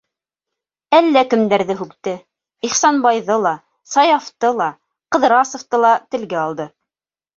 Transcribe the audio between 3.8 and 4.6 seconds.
Саяфты